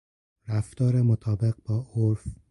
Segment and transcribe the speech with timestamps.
[0.47, 2.27] رفتار مطابق با عرف